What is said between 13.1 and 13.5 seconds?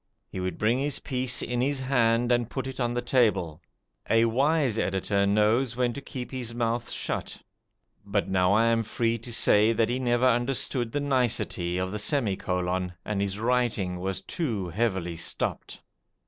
his